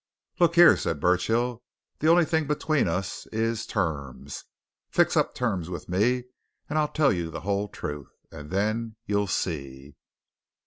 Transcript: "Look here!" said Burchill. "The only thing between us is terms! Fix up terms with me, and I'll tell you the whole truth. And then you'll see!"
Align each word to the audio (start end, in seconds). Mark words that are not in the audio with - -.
"Look 0.39 0.55
here!" 0.55 0.75
said 0.77 0.99
Burchill. 0.99 1.61
"The 1.99 2.07
only 2.07 2.25
thing 2.25 2.47
between 2.47 2.87
us 2.87 3.27
is 3.31 3.67
terms! 3.67 4.45
Fix 4.89 5.15
up 5.15 5.35
terms 5.35 5.69
with 5.69 5.87
me, 5.87 6.23
and 6.67 6.79
I'll 6.79 6.87
tell 6.87 7.13
you 7.13 7.29
the 7.29 7.41
whole 7.41 7.67
truth. 7.67 8.09
And 8.31 8.49
then 8.49 8.95
you'll 9.05 9.27
see!" 9.27 9.95